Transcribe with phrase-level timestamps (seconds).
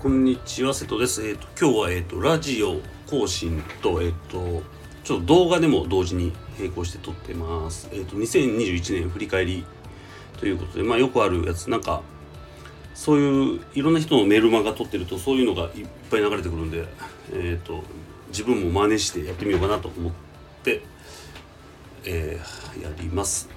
[0.00, 1.26] こんにちは瀬戸です。
[1.26, 2.76] えっ、と今日はえっ、とラジオ
[3.10, 4.62] 更新とえっ、と
[5.02, 7.88] ちょっと動画でも同時に並行して撮ってます。
[7.90, 9.64] えっ、と2021年振り返り
[10.38, 11.68] ということでまあよくあるやつ。
[11.68, 12.02] なんか
[12.94, 16.84] そういういろんな人のメルマガ撮ってるとそういうのがいっぱい流れてくるんで
[17.32, 17.82] えっ、と
[18.28, 20.12] 自分も真似してやってみようかなと思っ
[20.62, 20.80] て、
[22.04, 23.48] えーやります。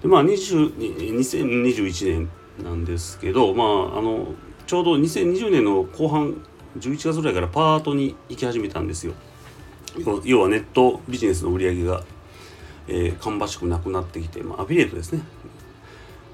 [0.00, 2.30] でまあ20 2021年
[2.64, 4.34] なんですけどまああの
[4.72, 6.34] ちょうど2020年の後半
[6.78, 9.12] 11月ぐらいからパートに行き始めたんですよ。
[10.24, 12.02] 要はネットビジネスの売り上げが、
[12.88, 15.20] えー芳しくなくなってきて、まあ、アフィリエイトですね。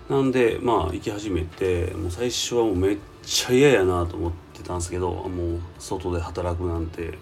[0.09, 7.19] なんでまあ行き始めてもう最初はもうめっちゃ嫌やなと思ってたんですけどもう外で働くなんて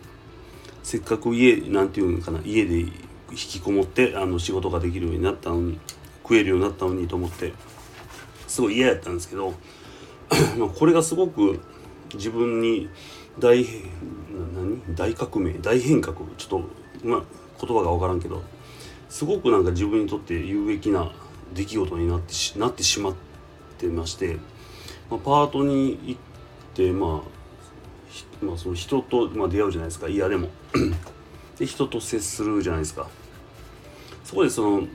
[0.82, 2.90] せっかく家なんていうのかな家で引
[3.30, 5.78] きこもってあの仕事ができるようになったのに
[6.22, 7.54] 食えるようになったのにと思って
[8.46, 9.54] すごい嫌やったんですけど
[10.58, 11.60] まあこれがすごく
[12.14, 12.88] 自分に
[13.38, 14.94] 大変な何？
[14.94, 15.58] 大革命？
[15.58, 16.16] 大変革？
[16.36, 16.60] ちょっと、
[17.04, 17.22] まあ、
[17.60, 18.42] 言葉が分からんけど
[19.08, 21.12] すごくなんか自分にとって有益な
[21.54, 23.14] 出来事になってしなってしまっ
[23.78, 24.36] てまして、
[25.10, 26.20] まあ、パートに行っ
[26.74, 27.36] てまあ
[28.42, 30.08] まあ、その人と、まあ、出会うじゃないですか。
[30.08, 30.48] 嫌でも。
[31.58, 33.08] で人と接するじゃないですか。
[34.24, 34.86] そこでその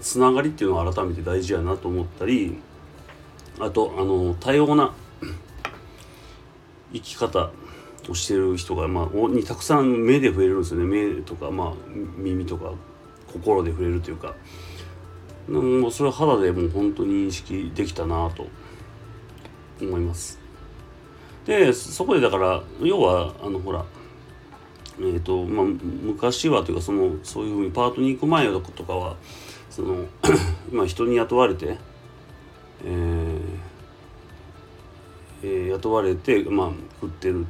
[0.00, 2.58] つながりっていうのは改めて大事やなと思ったり
[3.60, 4.92] あとあの多様な
[6.92, 7.50] 生き方
[8.08, 11.72] をしてる人が、まあ、にたくさん目で触れるんですよね目とか、まあ、
[12.16, 12.72] 耳とか
[13.32, 14.34] 心で触れるというか
[15.48, 18.46] もうそれは肌でもう本当に認識できたなと
[19.80, 20.38] 思います。
[21.46, 23.84] でそこでだから要はあのほら
[24.98, 29.16] えーとまあ、昔はというかそのそういうふうにパートに行く前とかは
[29.70, 30.04] その
[30.70, 31.78] まあ人に雇われて、
[32.84, 33.29] えー
[35.42, 36.70] えー雇われて、まあ、
[37.00, 37.44] 食ってるっ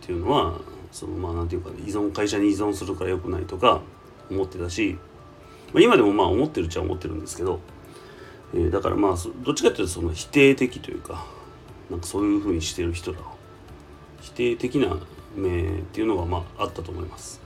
[0.00, 0.58] ていうのは
[0.90, 3.82] そのまあなんていうか、依存会社に依存するから良くないとか
[4.30, 4.98] 思ってたし、
[5.72, 7.60] まあ、今でもまあ思ってるっちゃ思ってるんですけど、
[8.54, 11.26] えーだからまあどっちかというとその否定的というか
[11.90, 13.18] なんかそういうふうにしてる人ら
[14.20, 14.96] 否定的な
[15.36, 17.40] 目っていうのがまああったと思います。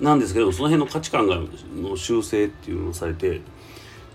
[0.00, 1.38] なんですけどその辺の価値観が
[1.74, 3.40] の修正っていうのをされて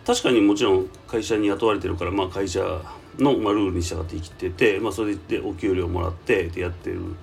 [0.05, 2.59] 確かにもちろん会社に雇われてるから、まあ、会社
[3.17, 7.15] の、まあ、ルールに従って生きてて、まあ、それでお給料もらってでやってるん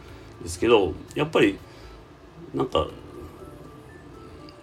[0.42, 1.58] ですけどやっぱり
[2.54, 2.86] なんか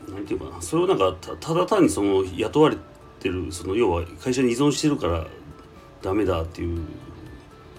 [0.09, 2.77] なんていうかなそれをなんかただ単にその雇われ
[3.19, 5.27] てるその要は会社に依存してるから
[6.01, 6.81] ダメだっていう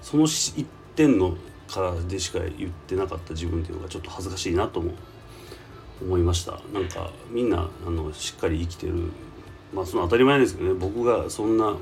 [0.03, 1.37] その一点の
[1.69, 4.93] からでしか言ってなかった自分っていうのがちょっと恥ずかしいなとも
[6.01, 6.61] 思いました。
[6.73, 9.11] なんかみんなあのしっかり生きてる
[9.77, 10.75] まあその当たり前ですけどね。
[10.75, 11.77] 僕がそんな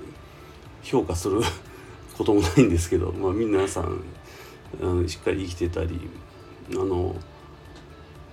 [0.83, 1.41] 評価する
[2.19, 4.03] こともないんですけど、まあ、皆さん
[4.83, 6.01] あのしっかり生きてたり
[6.73, 7.15] あの、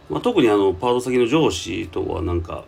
[0.09, 2.65] まあ、特にあのパート先の上司とはなんか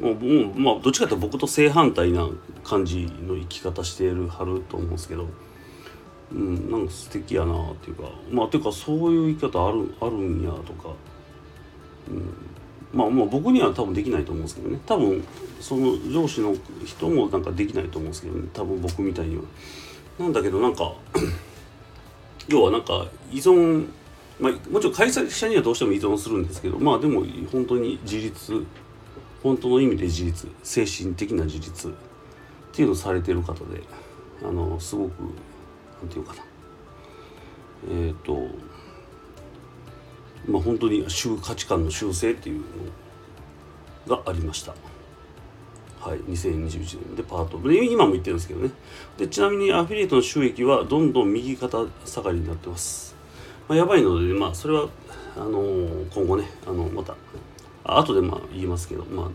[0.00, 2.28] もうもうまあどっちかというと僕と正反対な
[2.64, 5.28] 感じの生き方してるはると思うんですけど、
[6.32, 10.88] うん、なんか素敵やなっていうかまあていうかそういう生き方あるあるんやとか、
[12.08, 12.34] うん、
[12.94, 14.78] まあまあ僕には多分できないと思うんですけどね。
[14.86, 15.24] 多分
[15.60, 18.48] その上司の人もなんかできないと思うんですけどね。
[18.52, 19.42] 多分僕みたいには。
[20.18, 20.94] なんだけどなんか
[22.46, 23.86] 要はなんか依存
[24.38, 28.64] まあもちろん会社にはどうしても依存するんですけどまあでも本当に自立
[29.42, 31.92] 本当の意味で自立精神的な自立っ
[32.72, 33.82] ていうのをされてる方で
[34.42, 36.42] あのすごくなんていうかな。
[37.90, 38.48] えっ、と
[40.46, 42.62] まあ本当に修価値観の修正っていう
[44.06, 44.74] のがありました。
[46.00, 47.58] はい、2021年でパート。
[47.66, 48.70] で今も言ってるんですけどね。
[49.16, 53.16] でちなみにアフィリエイトの収益はどんどん右肩下がりになってます、
[53.68, 54.88] まあ、やばいのでまあそれは
[55.34, 57.16] あのー今後ねあのまた
[57.84, 59.30] 後でまあ言いますけどまあ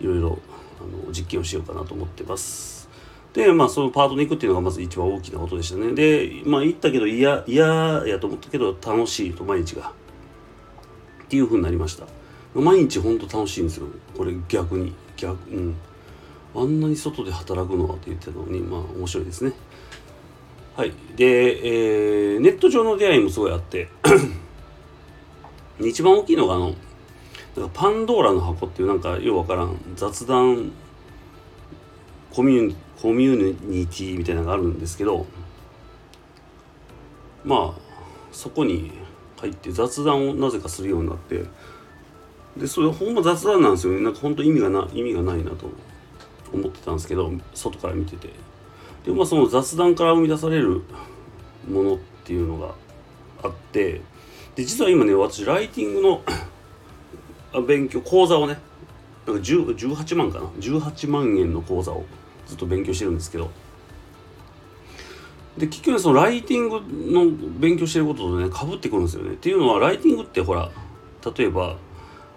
[0.00, 0.38] いろいろ
[0.80, 2.88] あの実験をしようかなと思ってます。
[3.32, 5.92] でまあそのパートに行くっていうのがまず一番大きなことでしたね。
[5.92, 7.66] でまあ行ったけど嫌嫌
[8.06, 9.92] やと思ったけど楽しいと毎日が。
[11.34, 12.06] ていうふうになりました。
[12.54, 13.88] 毎日ほんと楽しいんですよ。
[14.16, 14.94] これ逆に。
[15.16, 15.74] 逆うん。
[16.54, 19.52] あんなに外で働くのはって言ってたのにまあ面白いですね。
[20.76, 20.92] はい。
[21.16, 23.88] で、えーネット上の出会いもすごいあって
[25.80, 26.74] 一番大きいのがあの
[27.56, 30.72] なんかパンドーラの箱っていうなんかようわからん雑談
[32.30, 35.26] コミュコミュニティみたいなのがあるんですけど
[37.44, 37.80] まあ
[38.30, 39.03] そこに
[39.44, 41.44] 入って雑談をなぜかするようになって。
[42.56, 44.00] でそれほんま雑談なんですよね。
[44.00, 45.70] なんか本当意味がな意味がないなと
[46.52, 48.30] 思ってたんですけど外から見てて。
[49.04, 50.82] でまあその雑談から生み出される
[51.68, 52.74] ものっていうのが
[53.42, 54.00] あって。
[54.54, 58.58] で実は今ね私ライティングの勉強講座をね
[59.26, 62.04] なんか18万かな？18万円の講座を
[62.46, 63.50] ずっと勉強してるんですけど。
[65.58, 66.80] で結局ねそのライティング
[67.12, 67.30] の
[67.60, 69.34] 勉強してることとねかぶってくるんですよね。
[69.34, 70.70] っていうのはライティングってほら
[71.36, 71.76] 例えば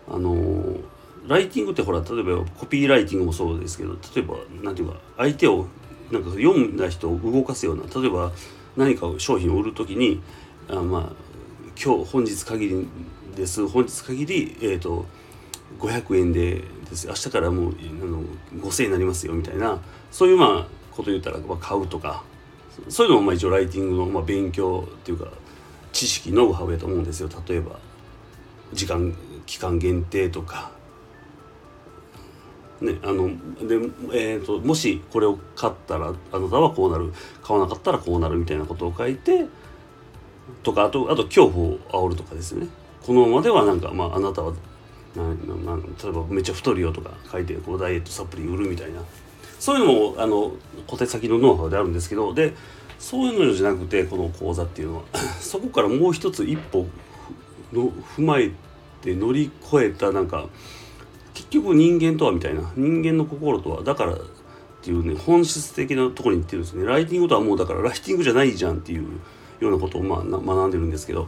[0.07, 0.83] あのー、
[1.27, 5.65] ライティングってほら例えばコピーライティングもそうですけど例えば何ていうか相手を
[6.11, 8.31] なんか読んだ人を動かすような例えば
[8.77, 10.21] 何か商品を売る時に
[10.69, 11.11] あまあ
[11.83, 12.87] 今日本日限り
[13.35, 13.67] です。
[13.67, 15.05] 本日限りえっ、ー、と
[15.79, 17.07] 500円でです。
[17.07, 18.21] 明日からもうあの
[18.63, 19.79] 5000円になりますよみたいな
[20.11, 22.23] そういうまあこと言ったら、まあ、買うとか。
[22.89, 25.27] そういうのもまあ一応ライティングのまあ勉強っていうか
[25.91, 27.29] 知識ノウハウやと思うんですよ。
[27.47, 27.79] 例えば
[28.73, 29.13] 時間
[29.45, 30.75] 期間限定とか。
[32.79, 33.29] ね、あの
[33.67, 33.75] で、
[34.13, 37.11] えーと、もしこれを買ったらあなたはこうなる。
[37.41, 39.47] 買わなかったらこうなるみたいなことを書いて
[40.61, 42.67] とかあとあと恐怖を煽るとかですね。
[43.03, 44.53] このままではなんか、まあ、あなたは
[45.15, 49.01] なな例えばめっちゃ太るよとか書いてこうダイエットサプリ売るみたいな
[49.59, 50.53] そういうのもあの
[50.87, 52.53] 小手先のノウハウであるんですけどで
[52.99, 55.03] そういうのじゃなくてこの講座っていうのは
[55.39, 56.87] そこからもう一つ一歩
[57.73, 58.51] の踏まえ
[59.01, 60.47] て乗り越えたなんか
[61.33, 64.17] 結局人間とはみたいな人間の心とはだからっ
[64.81, 66.85] ていうね本質的なところに行ってるんですね。
[66.85, 69.03] ライティングとはもうだからライティングじゃないじゃんっていう
[69.59, 71.27] ようなことをまあ学んでるんですけど。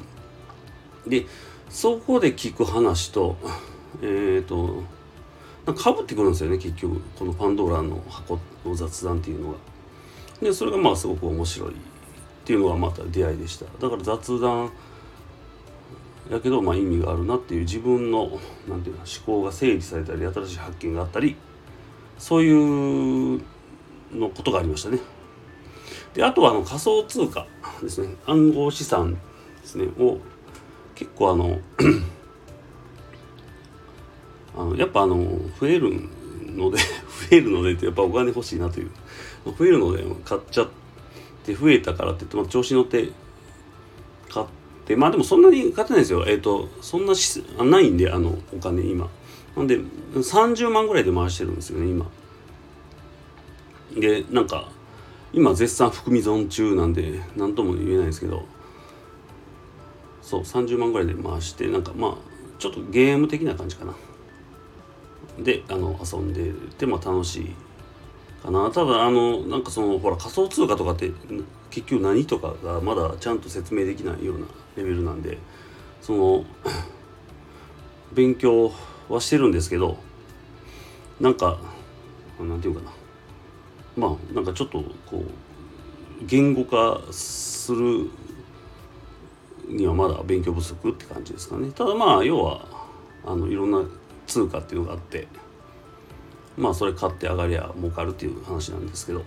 [1.08, 1.26] で
[1.70, 3.38] そこで聞く話と
[4.02, 4.84] えっ、ー、と
[5.74, 9.58] かぶってくるんですよね結局このパンドーラの箱の雑談っていうのが。
[10.42, 11.74] でそれがまあすごく面白いっ
[12.46, 14.72] ていうのがまた出会いでしただから雑談
[16.32, 21.36] やけどまあ意味があるなっていう自分のなんていうの思考が整理されたり新しい発見があったり
[22.18, 23.42] そういう
[24.14, 25.00] のことがありましたね。
[26.14, 27.46] であとはあの仮想通貨
[27.82, 29.20] ですね暗号資産で
[29.64, 30.18] すねを
[30.96, 31.60] 結構あの
[34.60, 35.16] あのやっぱあの
[35.60, 35.90] 増える
[36.54, 36.78] ので
[37.32, 38.90] 増えるのでってやっぱお金欲しいなという。
[39.58, 40.70] 増えるので買っちゃっ
[41.46, 43.10] て増えたからって言って、まあ、調子乗って
[44.30, 44.46] 買っ
[44.86, 46.26] てまあでもそんなに買ってないですよ。
[46.28, 49.08] えっ、ー、とそんなしないんであのお金今。
[49.56, 49.80] なんで
[50.14, 52.06] 30万ぐらいで回してるんですよね今。
[53.98, 54.70] でなんか
[55.32, 58.44] 今絶賛含み損中なんで何とも言えないですけど。
[60.22, 62.16] そう30万ぐらいで回してなんかまあ
[62.60, 63.96] ちょっとゲーム的な感じかな。
[65.44, 67.56] であの遊んでても楽しい
[68.44, 68.70] かな。
[68.72, 71.12] ただあのなんかそのほら仮想通貨とかって
[71.70, 74.46] 結局何とかがまだちゃんと説明できないような
[74.76, 75.38] レベルなんで
[76.02, 76.46] その
[78.14, 78.72] 勉強
[79.08, 79.98] はしてるんですけど
[81.20, 81.60] なんか
[82.40, 82.92] なんていうかな。
[83.98, 88.10] まあなんかちょっとこう言語化する
[89.68, 91.70] にはまだ勉強不足って感じですかね。
[91.72, 92.66] ただまあ要は
[93.26, 93.84] あのいろんな
[94.30, 95.28] 通貨っていうのがあって
[96.58, 99.24] まあそれ買って上がりゃ儲かるっていう話なんですけど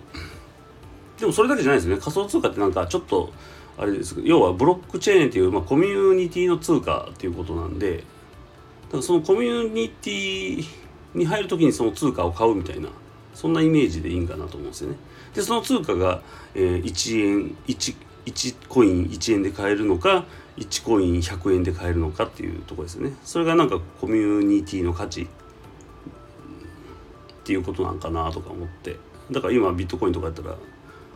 [1.19, 3.33] でもそれだけじゃないですね仮想通貨ってなんかちょっと
[3.79, 10.65] あれですけど要はブロックチェーンっていう、まあ、コミュニティの通貨っていうことなんでだからそのコミュニティ
[11.15, 12.89] に入る時にその通貨を買うみたいな
[13.35, 14.97] そんなイメージでいいんかなと思うんですよね。
[15.35, 16.21] でその通貨が、
[16.55, 20.25] えー、1円 1, 1コイン1円で買えるのか
[20.57, 23.15] 1コイン100円で買えるのかっていうとこですよね。
[23.25, 25.27] それがなんかコミュニティの価値っ
[27.45, 28.99] ていうことなんかなとか思って。
[29.31, 30.57] だから今ビットコインとかやったら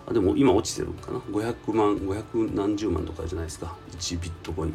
[0.09, 3.77] あでも今落ちてるかな？500万500何十万とかじゃないですか。
[3.93, 4.75] 1ビットコイン。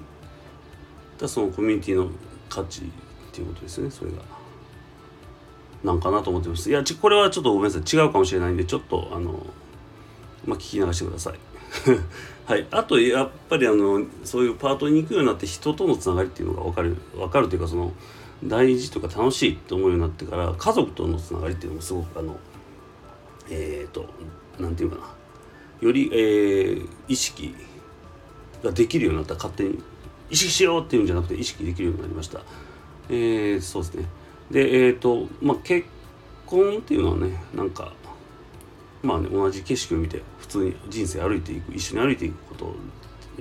[1.17, 2.09] だそのコミュニティの
[2.49, 2.85] 価値っ
[3.31, 4.17] ていうことですねそれが。
[5.83, 6.69] なんかなと思ってます。
[6.69, 7.81] いやこれはちょっとごめんなさい。
[7.97, 9.45] 違うかもしれないんでちょっとあの
[10.45, 11.39] まあ聞き流してください。
[12.45, 12.67] はい。
[12.71, 17.93] あとやっぱりあのそういうパートに行くようになって人とのつながりっていうのが分かる分かるというかその
[18.43, 22.37] 大事とか楽しいと思うようになってから家族とのつながりっていうのもすごくあの
[23.49, 24.05] えっ、ー、と
[24.59, 25.13] 何て言うかな。
[25.81, 27.55] より、えー、意識
[28.63, 29.33] ができるようになった。
[29.33, 29.79] 勝手に
[30.29, 32.41] 意識しようっていうんじゃなくて意識できるようになりました。
[33.09, 34.05] えー、そうですね。
[34.51, 35.87] でえっ、ー、とまあ結
[36.45, 37.93] 婚っていうのはねなんか
[39.03, 42.75] まあね同じ景色を見て普通に人生歩いていく一緒に歩いていくこと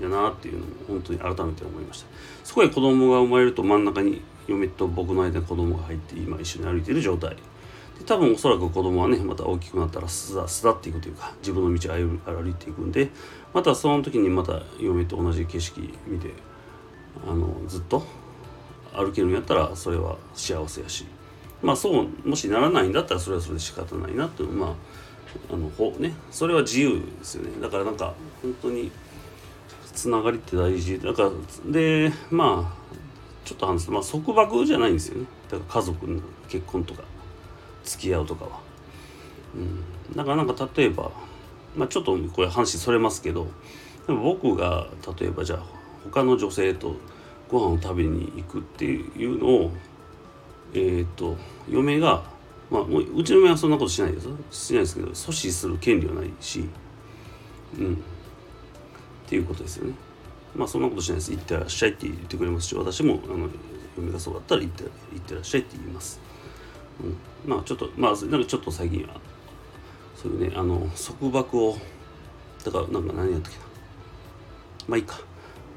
[0.01, 2.07] だなっていうのも本当に改めて思いました。
[2.45, 7.37] そこへ子供が生まれると真ん中に嫁と僕の間に子供が入って今一緒に歩いている状態。
[7.99, 13.11] で多分おそらく子供はねまた大きくなったら巣立っていくというか自分の道を歩いていくんで
[13.53, 16.31] またその時にまた嫁と同じ景色見て
[17.29, 18.03] あのずっと
[18.95, 21.05] 歩けるんやったらそれは幸せやし。
[21.63, 24.75] まあそうもしならないんだったらそれはそれで仕方ないなっていうまあ
[25.53, 27.61] あのほねそれは自由ですよね。
[27.61, 28.91] だからなんか本当に
[29.93, 30.99] つながりって大事。
[31.01, 31.31] だから
[31.67, 32.81] でまあ
[33.45, 35.27] ちょっと話すと、まあ、束縛じゃないんですよね。
[35.51, 37.03] だから家族の結婚とか
[37.85, 38.61] 付き合うとかは。
[39.55, 41.11] うん、だからなんか例えば、
[41.77, 43.49] まあ、ちょっとこれ話それますけど
[44.07, 44.87] でも僕が
[45.19, 45.65] 例えばじゃあ
[46.05, 46.95] 他の女性と
[47.49, 49.73] ご飯を食べに行くっていうのを
[50.73, 51.37] えっ、ー、と
[51.69, 52.23] 嫁が
[52.71, 54.29] まあうちの嫁はそんなことしないです。
[54.51, 56.69] しないですけど阻止する権利はないし。
[57.79, 57.95] うん。
[57.95, 57.97] っ
[59.29, 59.95] ていうことですよね。
[60.57, 61.31] まあそんなことしないです。
[61.31, 63.49] 行ってらっしゃいって言ってくれますし私もあの
[63.97, 66.21] 嫁がそうだったら行って行ってらっしゃいって言います、
[67.01, 67.17] うん、
[67.49, 69.21] まあちょっとまあなんかちょっと最近は
[70.17, 71.77] そういうねあの束縛を
[72.65, 73.65] だからなんか何やったっけな。
[74.89, 75.21] まあいいか。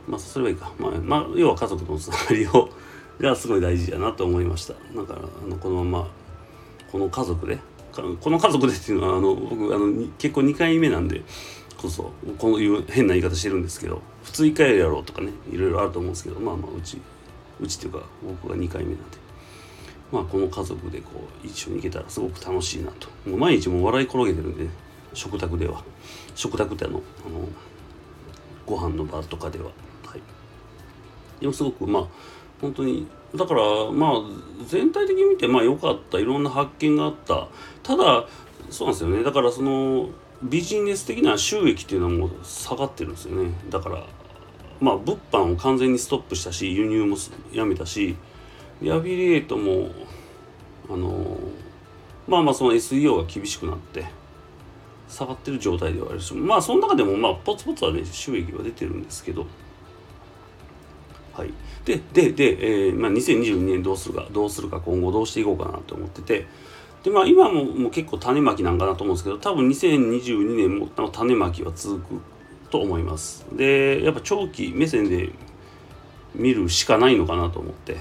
[0.07, 0.71] まあそれはいいか。
[0.79, 2.69] まあ、まあ、要は家族のつながりを
[3.19, 4.73] がすごい大事やなと思いました。
[4.73, 6.07] だからあのこのまま
[6.93, 7.57] この家族で
[7.91, 11.23] この家族でっていうのはあの僕あの結婚2回目なんで
[11.75, 17.01] こそこういう変な言い方してるんですけど普通1回やろうとかねいろいろあると思うんですけどまあまあうち
[17.59, 19.23] うちっていうか僕が2回目なんで。
[20.11, 23.07] まあこの家族でこう一緒に行けたらすごく楽しいなと。
[23.27, 24.69] もう毎日もう笑い転げてるんで、ね、
[25.15, 25.83] 食卓では。
[26.35, 27.49] 食卓ってあのあの
[28.67, 29.71] ご飯の場とかでは。
[30.05, 30.21] はい。
[31.41, 32.07] でもすごくまあ
[32.61, 34.11] 本当にだからまあ
[34.67, 37.47] 全体的に見てまあ良かったいろんな発見があった。
[37.81, 38.27] ただ
[38.69, 39.23] そうなんですよね。
[39.23, 40.09] だからその
[40.43, 43.51] ビジネス的な収益っていうのはもう下がってるんですよね。
[43.69, 44.05] だから
[44.79, 47.17] まあ物販を完全にストップしたし輸入も
[47.51, 48.15] やめたし
[48.81, 49.89] リアフィリエイトも
[50.89, 51.37] あの
[52.27, 54.05] まあまあその SEO が厳しくなって
[55.07, 59.45] 下がってる状態ではあるしまあその中でもまあポツポツはね収益は出てるんですけど。
[61.33, 61.53] はい、
[61.85, 66.47] ででで、えーまあ、2022年どうするかどうするか今後どうしていこうかなと思ってて
[67.03, 72.21] でまあ今ももう結構種まきなんかなと思うんですけど多分2022年も種まきは続く
[72.69, 73.45] と思います。
[73.51, 75.29] でやっぱ長期目線で
[76.33, 77.97] 見るしかないのかなと思って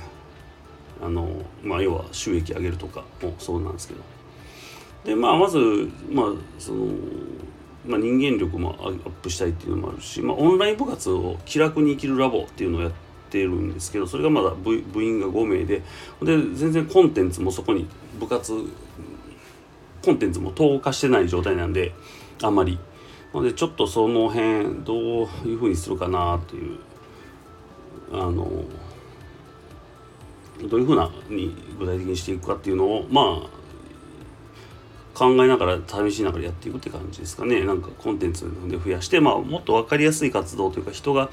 [1.02, 4.00] あのまあ要は収益上げるとかもそうなんですけど。
[5.04, 5.58] でまあまず
[6.08, 6.26] まあ
[6.58, 6.86] その
[7.84, 12.96] まあ、人間力もアップしたいっていうのもあるし、まあ、オンライン部活を気楽に生きるラボっていうのをやって
[13.32, 15.82] てるんですけどそれがまだ部員が5名で
[16.22, 17.86] で全然コンテンツもそこに
[18.20, 18.52] 部活
[20.04, 21.92] コンテンツも投下してない状態なんで
[22.42, 22.78] あんまり。
[23.32, 24.98] なのでちょっとその辺どう
[25.48, 26.78] いうふうにするかなという
[28.12, 28.46] あの
[30.68, 33.62] どういうふうなに具体的にしていくかっていうのをまあ
[35.14, 37.64] 考えながら試しながらやっていくって感じですかね。
[37.64, 41.30] なんかコンテンツで増やしてまあもっと分かりやすい活動というか人が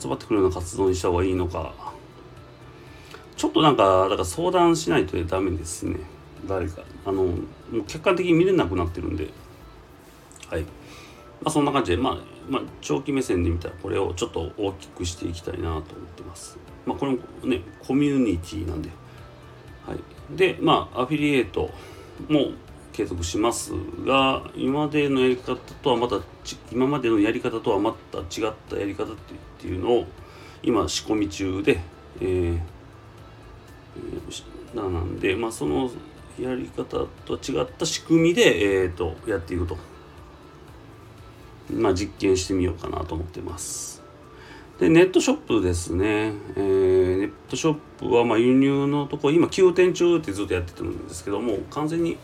[0.00, 1.72] 集まってくるような活動にした方がいいのか。
[3.36, 5.96] ちょっとなんかだから相談しないとダメですね。
[6.46, 6.82] 誰か。
[7.04, 7.34] あのも
[7.72, 9.28] う客観的に見れなくなってるんで。
[10.48, 10.62] はい。
[10.62, 10.68] ま
[11.44, 15.82] あそんな感じでまあまあ長期目線で見たらこれをちょっと大きくしていきたいなと思っ
[16.16, 16.58] てます。
[16.84, 18.90] まあこれもねコミュニティなんで。
[19.86, 19.98] はい。
[20.36, 21.70] でまあアフィリエイト
[22.28, 22.50] も
[22.98, 23.74] 継続します
[24.04, 26.20] が今までのやり方とはまた
[26.72, 29.16] 今までのやり方とはまた違ったやり方っ
[29.60, 30.06] ていうのを
[30.64, 31.78] 今仕込み中で、
[32.20, 35.88] えー、なんで、まあ、その
[36.40, 39.78] やり方とは違った仕組みで、えーと、やっていくと、
[41.72, 44.02] まあ、実験してみようかなと思ってます。
[44.80, 52.16] でネットショップですね、えー、ネットショップはま輸入のとこ今9点中ってずっとやってるんですけども完全に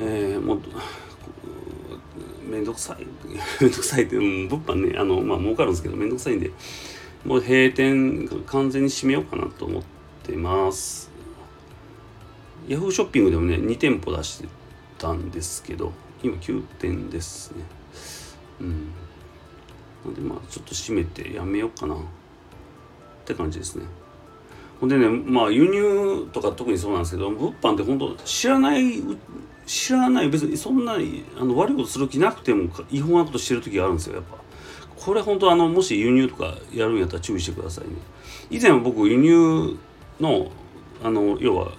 [0.00, 0.60] えー、もう
[2.50, 3.06] めんどくさい。
[3.62, 4.98] めんどくさいって、うん、物販ね。
[4.98, 6.50] あのまあ儲かるんですけどめんどくさいんで。
[7.24, 9.82] もう閉店完全に閉めようかなと思っ
[10.22, 11.10] てます。
[12.66, 14.48] ヤフーショッピングでもね2店舗出して
[14.96, 15.92] たんですけど
[16.22, 17.64] 今9店ですね。
[18.62, 18.88] うん。
[20.06, 21.94] なんでまあちょっと閉めてやめようかな。
[21.94, 21.98] っ
[23.26, 23.84] て感じですね。
[24.80, 29.02] ほんでねまあ輸入とか特にそうなんですけど物販って本当知らない
[29.70, 30.28] 知らない。
[30.28, 34.36] 別にそんなにあの悪いことする気なくても違法なことしてる時があるんですよやっぱ。
[34.96, 37.92] これ本当あのもし輸入とかやるんやったら注意してくださいね。
[38.50, 39.78] 以前は僕輸入
[40.18, 40.50] の
[41.04, 41.70] あの要は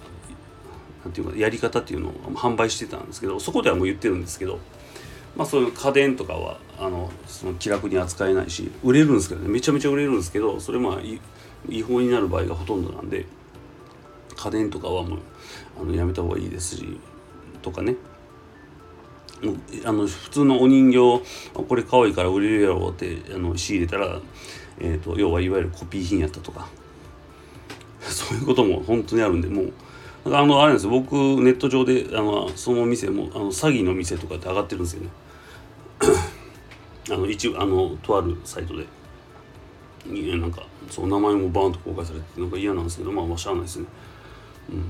[1.04, 4.58] なんていうかやり方っていうのを販売してたんですけどそこではもう言ってるんですけど
[5.36, 9.50] まあそういう家電とかはあのその気楽に扱えないし売れるんですけどね。
[9.50, 11.00] めちゃめちゃ売れるんですけどそれまあ
[11.68, 13.26] 違法になる場合がほとんどなんで
[14.34, 15.18] 家電とかはもう
[15.78, 16.98] あのやめた方がいいですし
[17.62, 17.96] とかね。
[19.84, 20.98] あの普通のお人形
[21.52, 24.20] これ可愛いから売れるやろってあの仕入れたら、
[24.78, 26.68] えーと、要はいわゆるコピー品やったとか。
[28.02, 29.72] そういうことも本当にあるんでもう
[30.26, 35.08] あのあれなんです僕ネット上であのその店もあの詐欺の店とかって上がってるんですよね。
[37.10, 38.86] あの一あのとあるサイトで。
[40.10, 43.86] いやなんかそう名前もバーンと公開されてなんか嫌なんですけどまあまあしゃあないですね。
[44.70, 44.84] うん。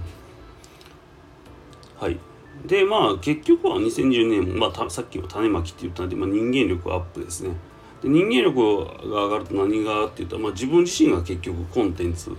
[2.00, 2.18] はい。
[2.66, 7.56] でまあ結局は2020年、まあ、さっきも種まきって言ったんで、まあ、人間力アップですね
[8.02, 12.30] で人間力が上がると何がって言ったら、まあ、自分自身が結局コンテンツ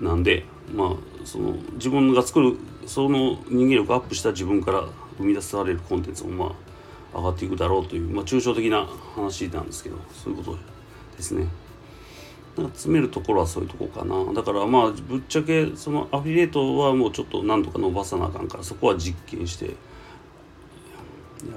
[0.00, 0.90] なんでまあ
[1.24, 4.84] その自分が作るその人間力アップした自分から
[5.18, 6.54] 生み出されるコンテンツもま
[7.14, 10.58] あ上がっていくだろうという、まあ、抽象的な話なんですけどそういうこと
[11.16, 11.46] ですね。
[12.56, 14.32] なんか詰めるところはそういうとこかな。
[14.32, 19.72] だからまあぶっちゃけそのアフィリエイトはもうちょっと何とか伸ばさなあかんからそこは実験してや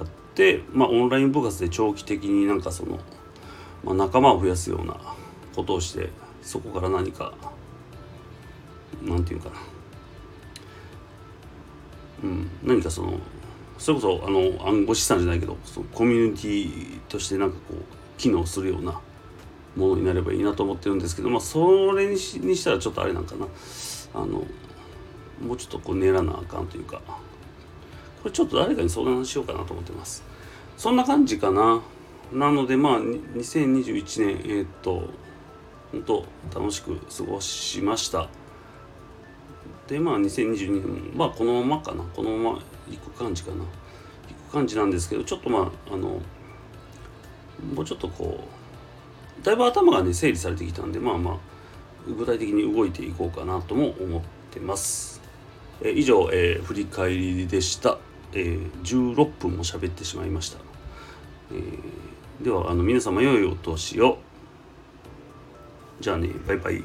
[0.04, 2.98] ってまあオンライン部活で長期的になんかその、
[3.84, 4.96] まあ、仲間を増やすような
[5.54, 6.10] ことをして
[6.42, 7.32] そこから何か
[9.02, 9.56] なんていうかな。
[12.24, 13.14] うん何かその
[13.78, 17.82] それこそあの暗号資産じゃないけどそのコミュニティとしてなんかこう
[18.18, 19.00] 機能するような
[19.78, 23.46] ものになればいいなと思ってるんですけどまあそれにしにしたらちょっとあれなんかな。
[24.14, 24.44] あの
[25.40, 27.00] もうちょっとこう練らなあかんというか。
[28.22, 30.24] これちょっと誰かに相談しようかなと思ってます。
[30.76, 31.80] そんな感じかな。
[32.32, 35.08] なのでまあ2021年えー、っと
[35.92, 38.28] 本当楽しく過ごしました。
[39.86, 42.02] でまあ2022年まあこのままかな。
[42.02, 42.58] このまま
[42.90, 43.56] 行く感じかな。
[43.58, 43.64] 行
[44.50, 46.20] く感じなんですけどちょっとまああの
[47.74, 48.57] もうちょっとこう
[49.42, 51.38] だいぶ頭がね整理されてきたんでまあまあ
[52.06, 55.20] 具体的に動いていこうかなとも思ってます。
[55.82, 57.98] え以上、えー、振り返りでした、
[58.32, 60.58] えー、16分も喋ってしまいました。
[61.52, 64.18] えー、ではあの皆様良いお年を。
[66.00, 66.82] じゃあねバイバイ。